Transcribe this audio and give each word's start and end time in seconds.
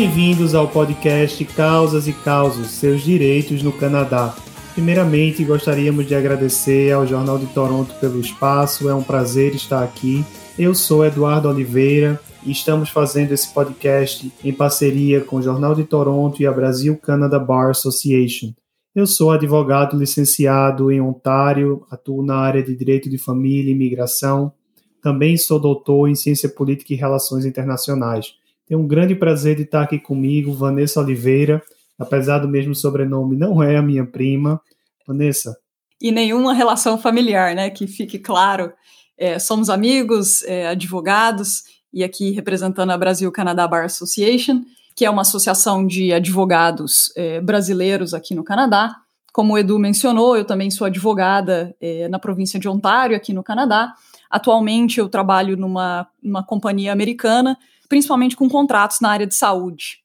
Bem-vindos 0.00 0.54
ao 0.54 0.68
podcast 0.68 1.44
Causas 1.44 2.06
e 2.06 2.12
Causos, 2.12 2.70
seus 2.70 3.02
direitos 3.02 3.64
no 3.64 3.72
Canadá. 3.72 4.32
Primeiramente, 4.72 5.44
gostaríamos 5.44 6.06
de 6.06 6.14
agradecer 6.14 6.92
ao 6.92 7.04
Jornal 7.04 7.36
de 7.36 7.46
Toronto 7.46 7.92
pelo 7.98 8.20
espaço, 8.20 8.88
é 8.88 8.94
um 8.94 9.02
prazer 9.02 9.56
estar 9.56 9.82
aqui. 9.82 10.24
Eu 10.56 10.72
sou 10.72 11.04
Eduardo 11.04 11.48
Oliveira 11.48 12.20
e 12.44 12.52
estamos 12.52 12.90
fazendo 12.90 13.32
esse 13.32 13.52
podcast 13.52 14.32
em 14.44 14.52
parceria 14.52 15.20
com 15.20 15.38
o 15.38 15.42
Jornal 15.42 15.74
de 15.74 15.82
Toronto 15.82 16.40
e 16.40 16.46
a 16.46 16.52
Brasil 16.52 16.96
Canada 16.96 17.36
Bar 17.40 17.70
Association. 17.70 18.52
Eu 18.94 19.04
sou 19.04 19.32
advogado 19.32 19.98
licenciado 19.98 20.92
em 20.92 21.00
Ontário, 21.00 21.84
atuo 21.90 22.24
na 22.24 22.36
área 22.36 22.62
de 22.62 22.72
Direito 22.76 23.10
de 23.10 23.18
Família 23.18 23.72
e 23.72 23.74
Imigração. 23.74 24.52
Também 25.02 25.36
sou 25.36 25.58
doutor 25.58 26.08
em 26.08 26.14
Ciência 26.14 26.48
Política 26.48 26.94
e 26.94 26.96
Relações 26.96 27.44
Internacionais. 27.44 28.38
Tenho 28.68 28.80
um 28.80 28.86
grande 28.86 29.14
prazer 29.14 29.56
de 29.56 29.62
estar 29.62 29.82
aqui 29.82 29.98
comigo, 29.98 30.52
Vanessa 30.52 31.00
Oliveira, 31.00 31.62
apesar 31.98 32.38
do 32.38 32.48
mesmo 32.48 32.74
sobrenome, 32.74 33.36
não 33.36 33.62
é 33.62 33.76
a 33.76 33.82
minha 33.82 34.04
prima. 34.04 34.60
Vanessa. 35.06 35.56
E 36.00 36.12
nenhuma 36.12 36.52
relação 36.52 36.98
familiar, 36.98 37.54
né? 37.54 37.70
Que 37.70 37.86
fique 37.86 38.18
claro. 38.18 38.72
É, 39.16 39.38
somos 39.38 39.70
amigos, 39.70 40.42
é, 40.42 40.68
advogados, 40.68 41.62
e 41.92 42.04
aqui 42.04 42.30
representando 42.30 42.90
a 42.90 42.98
Brasil 42.98 43.32
Canadá 43.32 43.66
Bar 43.66 43.84
Association 43.84 44.62
que 44.98 45.04
é 45.04 45.10
uma 45.10 45.22
associação 45.22 45.86
de 45.86 46.12
advogados 46.12 47.12
é, 47.16 47.40
brasileiros 47.40 48.14
aqui 48.14 48.34
no 48.34 48.42
Canadá. 48.42 48.96
Como 49.32 49.54
o 49.54 49.58
Edu 49.58 49.78
mencionou, 49.78 50.36
eu 50.36 50.44
também 50.44 50.72
sou 50.72 50.88
advogada 50.88 51.72
é, 51.80 52.08
na 52.08 52.18
província 52.18 52.58
de 52.58 52.68
Ontário, 52.68 53.16
aqui 53.16 53.32
no 53.32 53.44
Canadá. 53.44 53.94
Atualmente 54.28 54.98
eu 54.98 55.08
trabalho 55.08 55.56
numa, 55.56 56.08
numa 56.20 56.42
companhia 56.42 56.92
americana, 56.92 57.56
principalmente 57.88 58.36
com 58.36 58.48
contratos 58.48 59.00
na 59.00 59.10
área 59.10 59.26
de 59.26 59.34
saúde. 59.34 59.98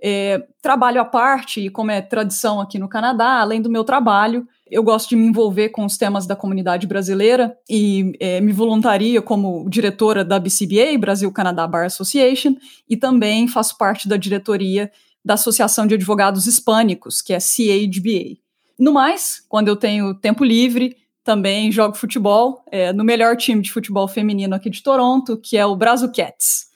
É, 0.00 0.46
trabalho 0.62 1.00
à 1.00 1.04
parte, 1.04 1.60
e 1.60 1.70
como 1.70 1.90
é 1.90 2.00
tradição 2.00 2.60
aqui 2.60 2.78
no 2.78 2.88
Canadá, 2.88 3.40
além 3.40 3.60
do 3.60 3.68
meu 3.68 3.82
trabalho, 3.82 4.46
eu 4.70 4.82
gosto 4.82 5.08
de 5.08 5.16
me 5.16 5.26
envolver 5.26 5.70
com 5.70 5.84
os 5.84 5.96
temas 5.96 6.26
da 6.26 6.36
comunidade 6.36 6.86
brasileira 6.86 7.56
e 7.68 8.12
é, 8.20 8.40
me 8.40 8.52
voluntaria 8.52 9.20
como 9.20 9.68
diretora 9.68 10.24
da 10.24 10.38
BCBA, 10.38 10.96
Brasil 10.98 11.32
Canadá 11.32 11.66
Bar 11.66 11.86
Association, 11.86 12.54
e 12.88 12.96
também 12.96 13.48
faço 13.48 13.76
parte 13.76 14.08
da 14.08 14.16
diretoria 14.16 14.90
da 15.24 15.34
Associação 15.34 15.86
de 15.86 15.94
Advogados 15.94 16.46
Hispânicos, 16.46 17.20
que 17.20 17.32
é 17.32 17.38
CADBA. 17.38 18.38
No 18.78 18.92
mais, 18.92 19.42
quando 19.48 19.68
eu 19.68 19.74
tenho 19.74 20.14
tempo 20.14 20.44
livre, 20.44 20.96
também 21.24 21.72
jogo 21.72 21.96
futebol 21.96 22.62
é, 22.70 22.92
no 22.92 23.04
melhor 23.04 23.36
time 23.36 23.60
de 23.60 23.72
futebol 23.72 24.06
feminino 24.06 24.54
aqui 24.54 24.70
de 24.70 24.82
Toronto, 24.82 25.36
que 25.36 25.56
é 25.56 25.66
o 25.66 25.76
Brasil 25.76 26.10
Cats. 26.12 26.67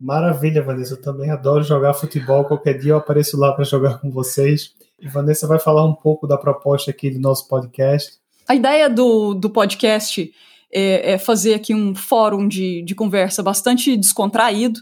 Maravilha, 0.00 0.62
Vanessa. 0.62 0.94
Eu 0.94 1.02
também 1.02 1.30
adoro 1.30 1.62
jogar 1.62 1.92
futebol. 1.92 2.44
Qualquer 2.44 2.78
dia 2.78 2.92
eu 2.92 2.96
apareço 2.96 3.36
lá 3.36 3.52
para 3.52 3.64
jogar 3.64 3.98
com 3.98 4.10
vocês. 4.10 4.74
E 4.98 5.06
Vanessa 5.06 5.46
vai 5.46 5.58
falar 5.58 5.84
um 5.84 5.94
pouco 5.94 6.26
da 6.26 6.38
proposta 6.38 6.90
aqui 6.90 7.10
do 7.10 7.20
nosso 7.20 7.46
podcast. 7.46 8.18
A 8.48 8.54
ideia 8.54 8.88
do, 8.88 9.34
do 9.34 9.50
podcast 9.50 10.32
é, 10.72 11.12
é 11.12 11.18
fazer 11.18 11.52
aqui 11.52 11.74
um 11.74 11.94
fórum 11.94 12.48
de, 12.48 12.82
de 12.82 12.94
conversa 12.94 13.42
bastante 13.42 13.94
descontraído. 13.94 14.80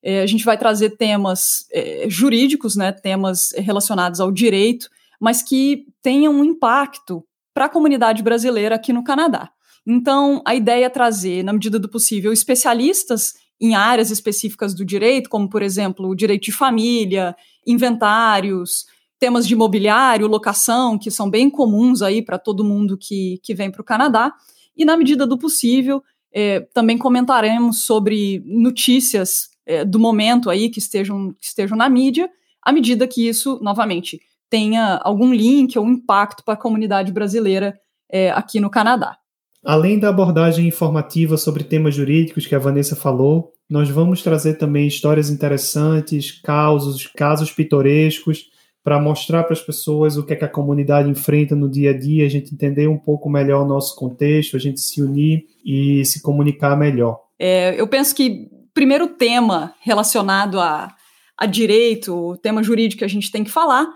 É, 0.00 0.22
a 0.22 0.26
gente 0.26 0.44
vai 0.44 0.56
trazer 0.56 0.90
temas 0.90 1.66
é, 1.72 2.04
jurídicos, 2.08 2.76
né, 2.76 2.92
temas 2.92 3.52
relacionados 3.56 4.20
ao 4.20 4.30
direito, 4.30 4.88
mas 5.20 5.42
que 5.42 5.86
tenham 6.00 6.34
um 6.34 6.44
impacto 6.44 7.24
para 7.52 7.66
a 7.66 7.68
comunidade 7.68 8.22
brasileira 8.22 8.76
aqui 8.76 8.92
no 8.92 9.04
Canadá. 9.04 9.50
Então, 9.86 10.40
a 10.46 10.54
ideia 10.54 10.86
é 10.86 10.88
trazer, 10.88 11.42
na 11.42 11.52
medida 11.52 11.78
do 11.78 11.88
possível, 11.88 12.32
especialistas 12.32 13.34
em 13.62 13.76
áreas 13.76 14.10
específicas 14.10 14.74
do 14.74 14.84
direito, 14.84 15.30
como, 15.30 15.48
por 15.48 15.62
exemplo, 15.62 16.08
o 16.08 16.16
direito 16.16 16.42
de 16.42 16.52
família, 16.52 17.36
inventários, 17.64 18.86
temas 19.20 19.46
de 19.46 19.54
imobiliário, 19.54 20.26
locação, 20.26 20.98
que 20.98 21.12
são 21.12 21.30
bem 21.30 21.48
comuns 21.48 22.02
aí 22.02 22.20
para 22.20 22.40
todo 22.40 22.64
mundo 22.64 22.98
que, 22.98 23.38
que 23.40 23.54
vem 23.54 23.70
para 23.70 23.80
o 23.80 23.84
Canadá. 23.84 24.34
E, 24.76 24.84
na 24.84 24.96
medida 24.96 25.24
do 25.24 25.38
possível, 25.38 26.02
é, 26.32 26.58
também 26.74 26.98
comentaremos 26.98 27.84
sobre 27.84 28.42
notícias 28.44 29.50
é, 29.64 29.84
do 29.84 30.00
momento 30.00 30.50
aí 30.50 30.68
que 30.68 30.80
estejam, 30.80 31.32
que 31.34 31.46
estejam 31.46 31.78
na 31.78 31.88
mídia, 31.88 32.28
à 32.60 32.72
medida 32.72 33.06
que 33.06 33.28
isso, 33.28 33.60
novamente, 33.62 34.20
tenha 34.50 35.00
algum 35.04 35.32
link 35.32 35.78
ou 35.78 35.86
impacto 35.86 36.42
para 36.42 36.54
a 36.54 36.60
comunidade 36.60 37.12
brasileira 37.12 37.78
é, 38.10 38.32
aqui 38.32 38.58
no 38.58 38.68
Canadá. 38.68 39.16
Além 39.64 39.98
da 39.98 40.08
abordagem 40.08 40.66
informativa 40.66 41.36
sobre 41.36 41.62
temas 41.62 41.94
jurídicos 41.94 42.46
que 42.46 42.54
a 42.54 42.58
Vanessa 42.58 42.96
falou, 42.96 43.52
nós 43.70 43.88
vamos 43.88 44.22
trazer 44.22 44.54
também 44.54 44.86
histórias 44.86 45.30
interessantes, 45.30 46.32
causos, 46.42 47.06
casos 47.06 47.52
pitorescos 47.52 48.50
para 48.82 49.00
mostrar 49.00 49.44
para 49.44 49.52
as 49.52 49.60
pessoas 49.60 50.16
o 50.16 50.24
que 50.24 50.32
é 50.32 50.36
que 50.36 50.44
a 50.44 50.48
comunidade 50.48 51.08
enfrenta 51.08 51.54
no 51.54 51.70
dia 51.70 51.90
a 51.90 51.98
dia, 51.98 52.26
a 52.26 52.28
gente 52.28 52.52
entender 52.52 52.88
um 52.88 52.98
pouco 52.98 53.30
melhor 53.30 53.64
o 53.64 53.68
nosso 53.68 53.94
contexto, 53.94 54.56
a 54.56 54.60
gente 54.60 54.80
se 54.80 55.00
unir 55.00 55.46
e 55.64 56.04
se 56.04 56.20
comunicar 56.20 56.76
melhor. 56.76 57.20
É, 57.38 57.80
eu 57.80 57.86
penso 57.86 58.14
que 58.14 58.48
primeiro 58.74 59.06
tema 59.06 59.74
relacionado 59.80 60.58
a, 60.58 60.92
a 61.36 61.46
direito, 61.46 62.12
o 62.12 62.36
tema 62.36 62.62
jurídico 62.64 62.98
que 62.98 63.04
a 63.04 63.08
gente 63.08 63.30
tem 63.30 63.44
que 63.44 63.50
falar, 63.50 63.86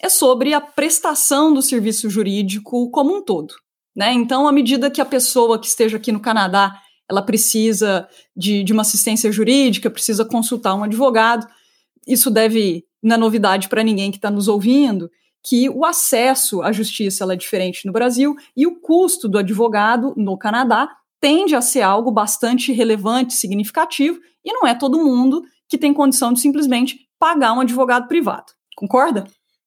é 0.00 0.08
sobre 0.08 0.52
a 0.52 0.60
prestação 0.60 1.54
do 1.54 1.62
serviço 1.62 2.10
jurídico 2.10 2.90
como 2.90 3.16
um 3.16 3.22
todo. 3.22 3.54
Né? 3.94 4.12
Então, 4.12 4.48
à 4.48 4.52
medida 4.52 4.90
que 4.90 5.00
a 5.00 5.04
pessoa 5.04 5.58
que 5.58 5.66
esteja 5.66 5.96
aqui 5.96 6.10
no 6.10 6.20
Canadá 6.20 6.80
ela 7.10 7.20
precisa 7.20 8.08
de, 8.34 8.62
de 8.64 8.72
uma 8.72 8.82
assistência 8.82 9.30
jurídica, 9.30 9.90
precisa 9.90 10.24
consultar 10.24 10.74
um 10.74 10.84
advogado, 10.84 11.46
isso 12.06 12.30
deve 12.30 12.84
não 13.02 13.16
é 13.16 13.18
novidade 13.18 13.68
para 13.68 13.82
ninguém 13.82 14.10
que 14.10 14.16
está 14.16 14.30
nos 14.30 14.48
ouvindo, 14.48 15.10
que 15.44 15.68
o 15.68 15.84
acesso 15.84 16.62
à 16.62 16.70
justiça 16.70 17.30
é 17.30 17.36
diferente 17.36 17.84
no 17.84 17.92
Brasil 17.92 18.36
e 18.56 18.66
o 18.66 18.80
custo 18.80 19.28
do 19.28 19.38
advogado 19.38 20.14
no 20.16 20.38
Canadá 20.38 20.88
tende 21.20 21.54
a 21.54 21.60
ser 21.60 21.82
algo 21.82 22.10
bastante 22.10 22.72
relevante, 22.72 23.34
significativo, 23.34 24.18
e 24.44 24.52
não 24.52 24.66
é 24.66 24.74
todo 24.74 25.02
mundo 25.02 25.42
que 25.68 25.76
tem 25.76 25.92
condição 25.92 26.32
de 26.32 26.40
simplesmente 26.40 27.08
pagar 27.18 27.52
um 27.52 27.60
advogado 27.60 28.08
privado. 28.08 28.52
Concorda? 28.76 29.24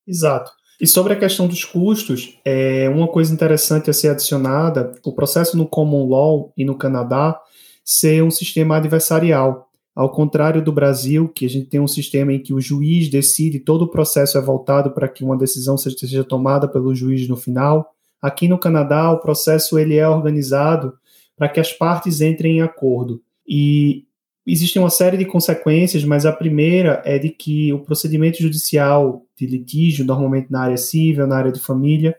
Exato. 0.07 0.52
E 0.80 0.86
sobre 0.86 1.13
a 1.13 1.16
questão 1.16 1.47
dos 1.47 1.63
custos, 1.63 2.38
é 2.44 2.90
uma 2.90 3.08
coisa 3.08 3.34
interessante 3.34 3.90
a 3.90 3.94
ser 3.94 4.09
adicionada: 4.09 4.94
o 5.06 5.13
processo 5.13 5.58
no 5.58 5.68
Common 5.68 6.08
Law 6.08 6.53
e 6.58 6.66
no 6.66 6.78
Canadá 6.78 7.40
ser 7.84 8.24
um 8.24 8.31
sistema 8.31 8.78
adversarial. 8.78 9.69
Ao 9.96 10.12
contrário 10.12 10.62
do 10.62 10.74
Brasil, 10.74 11.30
que 11.30 11.46
a 11.46 11.50
gente 11.50 11.68
tem 11.68 11.80
um 11.80 11.88
sistema 11.88 12.34
em 12.34 12.40
que 12.40 12.53
o 12.53 12.59
juiz 12.59 13.09
decide, 13.09 13.59
todo 13.59 13.84
o 13.84 13.88
processo 13.88 14.38
é 14.38 14.41
voltado 14.41 14.91
para 14.91 15.08
que 15.08 15.24
uma 15.24 15.38
decisão 15.38 15.78
seja 15.78 16.24
tomada 16.24 16.68
pelo 16.68 16.94
juiz 16.94 17.25
no 17.30 17.38
final. 17.38 17.94
Aqui 18.22 18.47
no 18.47 18.57
Canadá, 18.57 19.09
o 19.12 19.19
processo 19.19 19.80
ele 19.80 19.96
é 19.96 20.07
organizado 20.07 20.94
para 21.38 21.47
que 21.47 21.62
as 21.62 21.72
partes 21.72 22.19
entrem 22.19 22.57
em 22.57 22.62
acordo. 22.62 23.22
E 23.47 24.03
existem 24.45 24.81
uma 24.81 24.89
série 24.89 25.17
de 25.17 25.25
consequências, 25.25 26.03
mas 26.03 26.25
a 26.25 26.31
primeira 26.31 27.01
é 27.06 27.17
de 27.17 27.29
que 27.29 27.73
o 27.73 27.79
procedimento 27.79 28.41
judicial 28.41 29.25
de 29.35 29.45
litígio, 29.45 30.06
normalmente 30.06 30.51
na 30.51 30.61
área 30.61 30.78
civil, 30.78 31.25
na 31.25 31.38
área 31.38 31.51
de 31.51 31.59
família, 31.59 32.16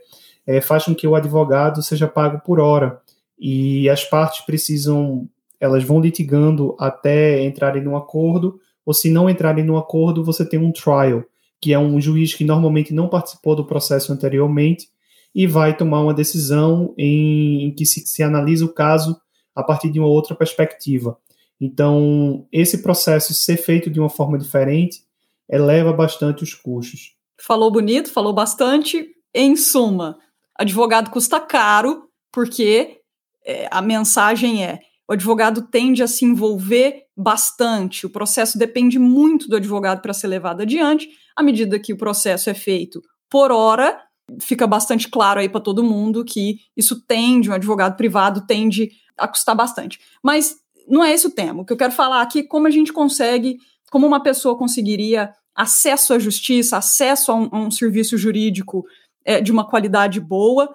é, 0.46 0.60
faz 0.60 0.84
com 0.84 0.94
que 0.94 1.06
o 1.06 1.14
advogado 1.14 1.82
seja 1.82 2.08
pago 2.08 2.40
por 2.44 2.60
hora. 2.60 3.00
E 3.38 3.88
as 3.88 4.04
partes 4.04 4.44
precisam 4.44 5.28
elas 5.60 5.84
vão 5.84 6.00
litigando 6.00 6.76
até 6.78 7.42
entrarem 7.44 7.82
num 7.82 7.96
acordo, 7.96 8.60
ou 8.84 8.94
se 8.94 9.10
não 9.10 9.28
entrarem 9.28 9.64
num 9.64 9.76
acordo, 9.76 10.24
você 10.24 10.44
tem 10.44 10.60
um 10.60 10.70
trial, 10.70 11.24
que 11.60 11.72
é 11.72 11.78
um 11.78 12.00
juiz 12.00 12.34
que 12.34 12.44
normalmente 12.44 12.94
não 12.94 13.08
participou 13.08 13.56
do 13.56 13.64
processo 13.64 14.12
anteriormente 14.12 14.88
e 15.34 15.46
vai 15.46 15.76
tomar 15.76 16.00
uma 16.00 16.14
decisão 16.14 16.94
em, 16.96 17.64
em 17.64 17.70
que 17.74 17.84
se, 17.84 18.06
se 18.06 18.22
analisa 18.22 18.64
o 18.64 18.72
caso 18.72 19.20
a 19.54 19.62
partir 19.62 19.90
de 19.90 19.98
uma 19.98 20.08
outra 20.08 20.34
perspectiva. 20.34 21.16
Então, 21.60 22.46
esse 22.52 22.82
processo 22.82 23.32
ser 23.34 23.56
feito 23.56 23.88
de 23.90 23.98
uma 23.98 24.10
forma 24.10 24.38
diferente 24.38 25.02
eleva 25.48 25.92
bastante 25.92 26.42
os 26.42 26.54
custos. 26.54 27.14
Falou 27.40 27.70
bonito, 27.70 28.12
falou 28.12 28.32
bastante. 28.32 29.08
Em 29.34 29.54
suma, 29.56 30.18
advogado 30.54 31.10
custa 31.10 31.38
caro, 31.40 32.08
porque 32.32 33.00
é, 33.44 33.68
a 33.70 33.80
mensagem 33.82 34.64
é 34.64 34.80
o 35.08 35.12
advogado 35.12 35.62
tende 35.62 36.02
a 36.02 36.08
se 36.08 36.24
envolver 36.24 37.04
bastante, 37.16 38.04
o 38.04 38.10
processo 38.10 38.58
depende 38.58 38.98
muito 38.98 39.48
do 39.48 39.56
advogado 39.56 40.02
para 40.02 40.12
ser 40.12 40.26
levado 40.26 40.62
adiante. 40.62 41.08
À 41.36 41.42
medida 41.42 41.78
que 41.78 41.92
o 41.92 41.96
processo 41.96 42.50
é 42.50 42.54
feito 42.54 43.00
por 43.30 43.52
hora, 43.52 44.00
fica 44.40 44.66
bastante 44.66 45.08
claro 45.08 45.38
aí 45.38 45.48
para 45.48 45.60
todo 45.60 45.84
mundo 45.84 46.24
que 46.24 46.58
isso 46.76 47.00
tende, 47.06 47.48
um 47.48 47.54
advogado 47.54 47.96
privado 47.96 48.46
tende 48.46 48.90
a 49.16 49.28
custar 49.28 49.54
bastante. 49.54 50.00
Mas 50.22 50.56
não 50.88 51.04
é 51.04 51.12
esse 51.12 51.26
o 51.26 51.30
tema. 51.30 51.62
O 51.62 51.64
que 51.64 51.72
eu 51.72 51.76
quero 51.76 51.92
falar 51.92 52.22
aqui 52.22 52.40
é 52.40 52.46
como 52.46 52.66
a 52.66 52.70
gente 52.70 52.92
consegue, 52.92 53.56
como 53.90 54.06
uma 54.06 54.22
pessoa 54.22 54.56
conseguiria 54.56 55.32
acesso 55.54 56.12
à 56.12 56.18
justiça, 56.18 56.76
acesso 56.76 57.32
a 57.32 57.34
um, 57.34 57.48
a 57.50 57.58
um 57.58 57.70
serviço 57.70 58.18
jurídico 58.18 58.84
é, 59.24 59.40
de 59.40 59.50
uma 59.50 59.66
qualidade 59.66 60.20
boa, 60.20 60.68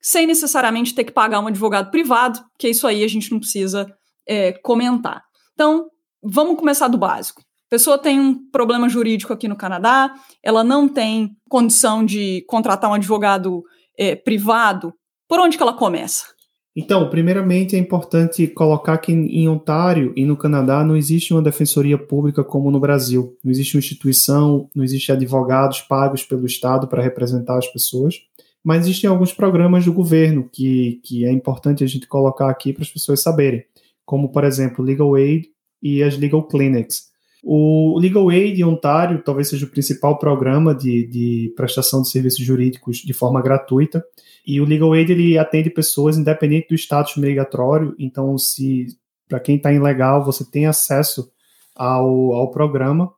sem 0.00 0.26
necessariamente 0.26 0.94
ter 0.94 1.04
que 1.04 1.12
pagar 1.12 1.40
um 1.40 1.46
advogado 1.46 1.90
privado, 1.90 2.40
que 2.58 2.68
isso 2.68 2.86
aí 2.86 3.04
a 3.04 3.08
gente 3.08 3.30
não 3.30 3.38
precisa 3.38 3.86
é, 4.26 4.52
comentar. 4.52 5.22
Então, 5.52 5.88
vamos 6.22 6.58
começar 6.58 6.88
do 6.88 6.98
básico. 6.98 7.42
pessoa 7.70 7.98
tem 7.98 8.18
um 8.18 8.50
problema 8.50 8.88
jurídico 8.88 9.32
aqui 9.32 9.46
no 9.46 9.56
Canadá, 9.56 10.14
ela 10.42 10.64
não 10.64 10.88
tem 10.88 11.36
condição 11.48 12.04
de 12.04 12.44
contratar 12.48 12.90
um 12.90 12.94
advogado 12.94 13.62
é, 13.98 14.16
privado, 14.16 14.92
por 15.28 15.38
onde 15.40 15.56
que 15.56 15.62
ela 15.62 15.72
começa? 15.72 16.33
Então, 16.76 17.08
primeiramente 17.08 17.76
é 17.76 17.78
importante 17.78 18.48
colocar 18.48 18.98
que 18.98 19.12
em 19.12 19.48
Ontário 19.48 20.12
e 20.16 20.24
no 20.24 20.36
Canadá 20.36 20.84
não 20.84 20.96
existe 20.96 21.32
uma 21.32 21.40
defensoria 21.40 21.96
pública 21.96 22.42
como 22.42 22.68
no 22.68 22.80
Brasil. 22.80 23.36
Não 23.44 23.52
existe 23.52 23.76
uma 23.76 23.78
instituição, 23.78 24.68
não 24.74 24.82
existe 24.82 25.12
advogados 25.12 25.80
pagos 25.82 26.24
pelo 26.24 26.44
Estado 26.44 26.88
para 26.88 27.02
representar 27.02 27.58
as 27.58 27.68
pessoas. 27.68 28.16
Mas 28.62 28.84
existem 28.84 29.08
alguns 29.08 29.32
programas 29.32 29.84
do 29.84 29.92
governo 29.92 30.48
que, 30.50 31.00
que 31.04 31.24
é 31.24 31.30
importante 31.30 31.84
a 31.84 31.86
gente 31.86 32.08
colocar 32.08 32.50
aqui 32.50 32.72
para 32.72 32.82
as 32.82 32.90
pessoas 32.90 33.22
saberem, 33.22 33.64
como, 34.04 34.30
por 34.30 34.42
exemplo, 34.42 34.84
Legal 34.84 35.14
Aid 35.14 35.48
e 35.80 36.02
as 36.02 36.18
Legal 36.18 36.42
Clinics. 36.42 37.13
O 37.46 37.98
Legal 37.98 38.30
Aid 38.30 38.64
Ontário 38.64 39.22
talvez 39.22 39.50
seja 39.50 39.66
o 39.66 39.68
principal 39.68 40.18
programa 40.18 40.74
de, 40.74 41.06
de 41.06 41.52
prestação 41.54 42.00
de 42.00 42.08
serviços 42.08 42.42
jurídicos 42.42 42.98
de 42.98 43.12
forma 43.12 43.42
gratuita. 43.42 44.02
E 44.46 44.62
o 44.62 44.64
Legal 44.64 44.94
Aid 44.94 45.12
ele 45.12 45.36
atende 45.36 45.68
pessoas 45.68 46.16
independente 46.16 46.68
do 46.68 46.74
status 46.74 47.16
migratório. 47.16 47.94
Então, 47.98 48.38
se 48.38 48.86
para 49.28 49.40
quem 49.40 49.56
está 49.56 49.70
ilegal, 49.70 50.24
você 50.24 50.42
tem 50.42 50.64
acesso 50.64 51.30
ao, 51.76 52.32
ao 52.32 52.50
programa. 52.50 53.12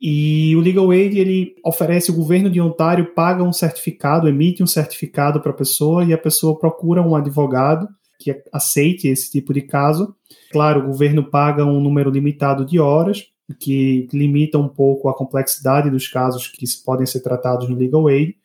E 0.00 0.54
o 0.54 0.60
Legal 0.60 0.88
Aid 0.92 1.18
ele 1.18 1.56
oferece, 1.64 2.12
o 2.12 2.14
governo 2.14 2.48
de 2.48 2.60
Ontário 2.60 3.12
paga 3.12 3.42
um 3.42 3.52
certificado, 3.52 4.28
emite 4.28 4.62
um 4.62 4.68
certificado 4.68 5.40
para 5.40 5.50
a 5.50 5.56
pessoa 5.56 6.04
e 6.04 6.12
a 6.12 6.18
pessoa 6.18 6.56
procura 6.56 7.02
um 7.02 7.16
advogado 7.16 7.88
que 8.20 8.40
aceite 8.52 9.08
esse 9.08 9.32
tipo 9.32 9.52
de 9.52 9.62
caso. 9.62 10.14
Claro, 10.52 10.80
o 10.80 10.86
governo 10.86 11.28
paga 11.28 11.64
um 11.64 11.80
número 11.80 12.08
limitado 12.08 12.64
de 12.64 12.78
horas 12.78 13.31
que 13.58 14.08
limita 14.12 14.58
um 14.58 14.68
pouco 14.68 15.08
a 15.08 15.14
complexidade 15.14 15.90
dos 15.90 16.08
casos 16.08 16.46
que 16.46 16.64
podem 16.84 17.06
ser 17.06 17.20
tratados 17.20 17.68
no 17.68 17.76
Legal 17.76 18.06
Aid, 18.08 18.36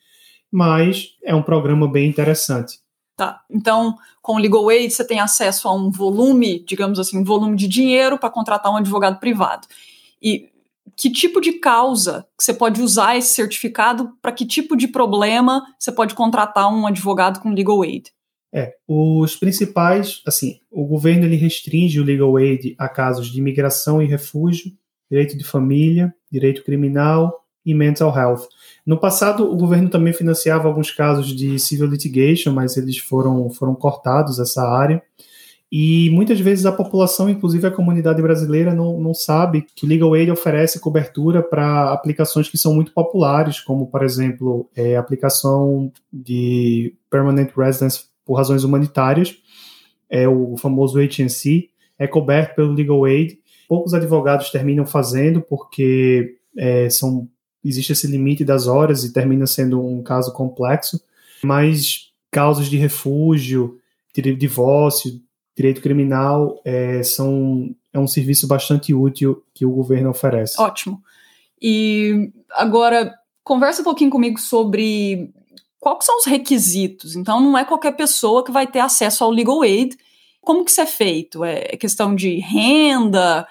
mas 0.51 1.15
é 1.23 1.35
um 1.35 1.43
programa 1.43 1.87
bem 1.87 2.09
interessante. 2.09 2.79
Tá. 3.15 3.41
Então, 3.49 3.95
com 4.21 4.35
o 4.35 4.37
Legal 4.37 4.69
Aid, 4.69 4.93
você 4.93 5.03
tem 5.03 5.19
acesso 5.19 5.67
a 5.67 5.73
um 5.73 5.89
volume, 5.89 6.63
digamos 6.67 6.99
assim, 6.99 7.17
um 7.17 7.23
volume 7.23 7.55
de 7.55 7.67
dinheiro 7.67 8.17
para 8.17 8.29
contratar 8.29 8.71
um 8.71 8.77
advogado 8.77 9.19
privado. 9.19 9.67
E 10.21 10.49
que 10.95 11.09
tipo 11.09 11.41
de 11.41 11.53
causa 11.53 12.27
você 12.39 12.53
pode 12.53 12.81
usar 12.81 13.17
esse 13.17 13.33
certificado 13.33 14.13
para 14.21 14.31
que 14.31 14.45
tipo 14.45 14.75
de 14.75 14.87
problema 14.87 15.65
você 15.77 15.91
pode 15.91 16.15
contratar 16.15 16.71
um 16.73 16.87
advogado 16.87 17.39
com 17.39 17.49
Legal 17.49 17.81
Aid? 17.81 18.11
É, 18.53 18.75
os 18.87 19.35
principais, 19.35 20.21
assim, 20.25 20.59
o 20.71 20.85
governo 20.85 21.25
ele 21.25 21.35
restringe 21.35 21.99
o 21.99 22.03
Legal 22.03 22.35
Aid 22.37 22.75
a 22.77 22.87
casos 22.87 23.27
de 23.27 23.39
imigração 23.39 24.01
e 24.01 24.05
refúgio, 24.05 24.71
direito 25.09 25.37
de 25.37 25.43
família, 25.43 26.13
direito 26.31 26.63
criminal 26.63 27.43
e 27.65 27.73
mental 27.73 28.15
health. 28.15 28.47
No 28.85 28.97
passado, 28.97 29.51
o 29.51 29.57
governo 29.57 29.89
também 29.89 30.13
financiava 30.13 30.67
alguns 30.67 30.91
casos 30.91 31.35
de 31.35 31.59
civil 31.59 31.87
litigation, 31.87 32.53
mas 32.53 32.77
eles 32.77 32.97
foram, 32.97 33.49
foram 33.49 33.75
cortados 33.75 34.39
essa 34.39 34.65
área. 34.65 35.03
E 35.69 36.09
muitas 36.11 36.39
vezes 36.39 36.65
a 36.65 36.71
população, 36.71 37.29
inclusive 37.29 37.67
a 37.67 37.71
comunidade 37.71 38.21
brasileira, 38.21 38.73
não, 38.73 38.97
não 39.01 39.13
sabe 39.13 39.65
que 39.75 39.85
Legal 39.85 40.13
Aid 40.13 40.31
oferece 40.31 40.79
cobertura 40.79 41.43
para 41.43 41.91
aplicações 41.91 42.47
que 42.47 42.57
são 42.57 42.73
muito 42.73 42.93
populares, 42.93 43.59
como, 43.59 43.87
por 43.87 44.01
exemplo, 44.01 44.69
é, 44.73 44.95
aplicação 44.95 45.91
de 46.11 46.95
Permanent 47.09 47.51
Residence 47.53 48.05
por 48.23 48.35
razões 48.35 48.63
humanitárias, 48.63 49.35
é 50.09 50.25
o 50.25 50.55
famoso 50.55 50.99
HNC, 50.99 51.69
é 51.99 52.07
coberto 52.07 52.55
pelo 52.55 52.71
Legal 52.71 53.03
Aid 53.03 53.37
poucos 53.67 53.93
advogados 53.93 54.49
terminam 54.49 54.85
fazendo 54.85 55.41
porque 55.41 56.37
é, 56.57 56.89
são 56.89 57.27
existe 57.63 57.91
esse 57.91 58.07
limite 58.07 58.45
das 58.45 58.67
horas 58.67 59.03
e 59.03 59.11
termina 59.11 59.45
sendo 59.45 59.83
um 59.83 60.01
caso 60.01 60.31
complexo, 60.31 61.01
mas 61.43 62.11
causas 62.31 62.67
de 62.67 62.77
refúgio, 62.77 63.79
de 64.13 64.33
divórcio, 64.35 65.19
direito 65.55 65.81
criminal 65.81 66.61
é, 66.63 67.03
são 67.03 67.75
é 67.93 67.99
um 67.99 68.07
serviço 68.07 68.47
bastante 68.47 68.93
útil 68.93 69.43
que 69.53 69.65
o 69.65 69.71
governo 69.71 70.09
oferece. 70.09 70.59
Ótimo. 70.59 71.01
E 71.61 72.31
agora 72.51 73.13
conversa 73.43 73.81
um 73.81 73.83
pouquinho 73.83 74.11
comigo 74.11 74.39
sobre 74.39 75.33
quais 75.79 76.05
são 76.05 76.17
os 76.17 76.25
requisitos. 76.25 77.15
Então 77.15 77.39
não 77.39 77.57
é 77.57 77.65
qualquer 77.65 77.93
pessoa 77.93 78.43
que 78.43 78.51
vai 78.51 78.67
ter 78.67 78.79
acesso 78.79 79.23
ao 79.23 79.31
legal 79.31 79.61
aid. 79.61 79.97
Como 80.41 80.63
que 80.63 80.71
isso 80.71 80.81
é 80.81 80.85
feito? 80.85 81.43
É 81.43 81.75
questão 81.75 82.15
de 82.15 82.39
renda? 82.39 83.47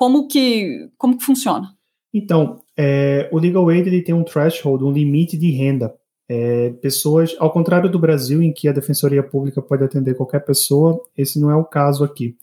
Como 0.00 0.26
que, 0.26 0.88
como 0.96 1.18
que 1.18 1.24
funciona? 1.26 1.74
Então, 2.10 2.62
é, 2.74 3.28
o 3.30 3.38
Legal 3.38 3.68
Aid 3.68 3.86
ele 3.86 4.00
tem 4.00 4.14
um 4.14 4.24
threshold, 4.24 4.82
um 4.82 4.90
limite 4.90 5.36
de 5.36 5.50
renda. 5.50 5.94
É, 6.26 6.70
pessoas, 6.80 7.36
ao 7.38 7.52
contrário 7.52 7.90
do 7.90 7.98
Brasil, 7.98 8.42
em 8.42 8.50
que 8.50 8.66
a 8.66 8.72
Defensoria 8.72 9.22
Pública 9.22 9.60
pode 9.60 9.84
atender 9.84 10.14
qualquer 10.14 10.42
pessoa, 10.42 10.98
esse 11.14 11.38
não 11.38 11.50
é 11.50 11.54
o 11.54 11.66
caso 11.66 12.02
aqui. 12.02 12.34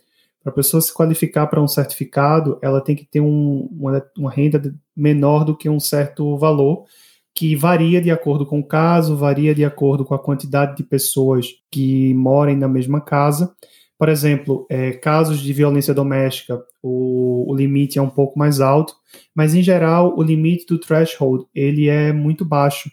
Para 0.44 0.52
a 0.52 0.54
pessoa 0.54 0.80
se 0.80 0.94
qualificar 0.94 1.48
para 1.48 1.60
um 1.60 1.68
certificado, 1.68 2.60
ela 2.62 2.80
tem 2.80 2.96
que 2.96 3.06
ter 3.06 3.22
um, 3.22 3.68
uma, 3.72 4.06
uma 4.16 4.30
renda 4.30 4.62
menor 4.96 5.44
do 5.44 5.58
que 5.58 5.68
um 5.68 5.80
certo 5.80 6.38
valor, 6.38 6.86
que 7.34 7.56
varia 7.56 8.00
de 8.00 8.12
acordo 8.12 8.46
com 8.46 8.60
o 8.60 8.68
caso, 8.68 9.18
varia 9.18 9.56
de 9.56 9.66
acordo 9.66 10.06
com 10.06 10.14
a 10.14 10.20
quantidade 10.20 10.78
de 10.78 10.84
pessoas 10.84 11.48
que 11.72 12.14
morem 12.14 12.56
na 12.56 12.68
mesma 12.68 13.02
casa. 13.02 13.52
Por 13.98 14.10
exemplo, 14.10 14.68
é, 14.70 14.92
casos 14.92 15.40
de 15.40 15.52
violência 15.52 15.94
doméstica, 15.94 16.62
o, 16.84 17.52
o, 17.52 17.56
limite 17.56 17.98
é 17.98 18.02
um 18.02 18.10
pouco 18.10 18.38
mais 18.38 18.62
alto, 18.62 18.96
mas 19.34 19.56
em 19.56 19.64
geral 19.64 20.14
o 20.16 20.22
limite 20.22 20.68
do 20.68 20.80
threshold 20.80 21.46
ele 21.54 21.88
é 21.88 22.14
muito 22.14 22.46
baixo. 22.46 22.92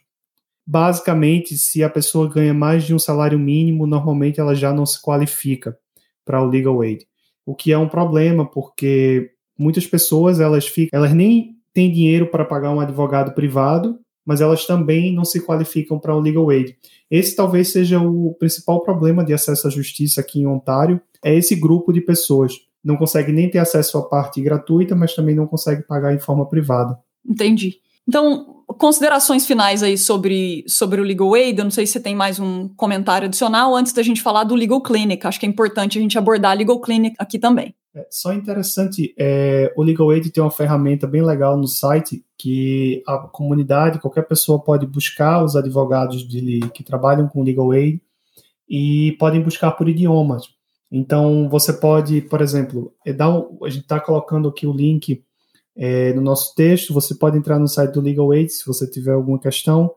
Basicamente, 0.67 1.59
se 1.59 1.85
a 1.85 1.91
pessoa 1.91 2.29
ganha 2.29 2.55
mais 2.55 2.85
de 2.85 2.95
um 2.95 2.99
salário 2.99 3.39
mínimo, 3.39 3.87
normalmente 3.87 4.41
ela 4.41 4.55
já 4.55 4.73
não 4.73 4.87
se 4.87 5.01
qualifica 5.01 5.77
para 6.25 6.43
o 6.43 6.49
legal 6.49 6.81
aid, 6.81 7.07
o 7.45 7.55
que 7.55 7.71
é 7.71 7.77
um 7.77 7.89
problema 7.89 8.51
porque 8.51 9.33
muitas 9.59 9.87
pessoas 9.87 10.41
elas 10.41 10.67
ficam, 10.67 10.99
elas 10.99 11.13
nem 11.13 11.55
têm 11.75 11.93
dinheiro 11.93 12.29
para 12.31 12.47
pagar 12.47 12.71
um 12.71 12.81
advogado 12.81 13.35
privado 13.35 13.99
mas 14.25 14.41
elas 14.41 14.67
também 14.67 15.15
não 15.15 15.25
se 15.25 15.41
qualificam 15.41 15.99
para 15.99 16.15
o 16.15 16.21
legal 16.21 16.49
aid. 16.51 16.77
Esse 17.11 17.37
talvez 17.37 17.69
seja 17.73 18.01
o 18.01 18.35
principal 18.39 18.83
problema 18.83 19.25
de 19.25 19.33
acesso 19.33 19.69
à 19.69 19.71
justiça 19.71 20.21
aqui 20.21 20.41
em 20.41 20.47
Ontário, 20.47 21.01
é 21.23 21.35
esse 21.35 21.55
grupo 21.55 21.93
de 21.93 22.01
pessoas. 22.01 22.55
Não 22.83 22.97
consegue 22.97 23.33
nem 23.33 23.51
ter 23.51 23.59
acesso 23.59 23.97
à 23.99 24.03
parte 24.03 24.41
gratuita, 24.41 24.95
mas 24.95 25.15
também 25.15 25.35
não 25.35 25.47
consegue 25.47 25.83
pagar 25.83 26.15
em 26.15 26.19
forma 26.19 26.47
privada. 26.47 26.99
Entendi. 27.27 27.79
Então, 28.07 28.63
considerações 28.79 29.47
finais 29.47 29.83
aí 29.83 29.97
sobre, 29.97 30.65
sobre 30.69 31.01
o 31.01 31.05
Legal 31.05 31.33
Aid. 31.35 31.59
Eu 31.59 31.65
não 31.65 31.71
sei 31.71 31.87
se 31.87 31.95
você 31.95 32.01
tem 32.01 32.15
mais 32.15 32.39
um 32.39 32.69
comentário 32.69 33.27
adicional 33.27 33.75
antes 33.75 33.93
da 33.93 34.03
gente 34.03 34.21
falar 34.21 34.45
do 34.45 34.55
Legal 34.55 34.83
Clinic. 34.83 35.27
Acho 35.27 35.41
que 35.41 35.47
é 35.47 35.49
importante 35.49 35.99
a 35.99 36.01
gente 36.01 36.19
abordar 36.19 36.53
a 36.53 36.55
Legal 36.55 36.81
Clinic 36.81 37.17
aqui 37.19 37.39
também. 37.39 37.75
É, 37.95 38.07
só 38.11 38.33
interessante, 38.33 39.15
é, 39.17 39.73
o 39.77 39.83
Legal 39.83 40.11
Aid 40.11 40.31
tem 40.31 40.43
uma 40.43 40.51
ferramenta 40.51 41.07
bem 41.07 41.23
legal 41.23 41.57
no 41.57 41.69
site 41.69 42.25
que 42.37 43.05
a 43.07 43.19
comunidade, 43.19 44.01
qualquer 44.01 44.27
pessoa 44.27 44.59
pode 44.59 44.85
buscar 44.85 45.45
os 45.45 45.55
advogados 45.55 46.27
de, 46.27 46.61
que 46.75 46.83
trabalham 46.83 47.29
com 47.29 47.45
Legal 47.45 47.71
Aid 47.71 48.03
e 48.69 49.13
podem 49.19 49.41
buscar 49.41 49.71
por 49.73 49.89
idiomas. 49.89 50.49
Então, 50.91 51.49
você 51.49 51.73
pode, 51.73 52.21
por 52.23 52.41
exemplo, 52.41 52.93
é, 53.07 53.13
dar 53.13 53.31
um, 53.31 53.59
a 53.63 53.69
gente 53.69 53.83
está 53.83 54.01
colocando 54.01 54.49
aqui 54.49 54.67
o 54.67 54.73
link 54.73 55.23
é, 55.77 56.13
no 56.15 56.21
nosso 56.21 56.53
texto, 56.55 56.93
você 56.93 57.15
pode 57.15 57.39
entrar 57.39 57.61
no 57.61 57.69
site 57.69 57.93
do 57.93 58.01
Legal 58.01 58.33
Aid 58.33 58.49
se 58.53 58.67
você 58.67 58.91
tiver 58.91 59.13
alguma 59.13 59.39
questão. 59.39 59.93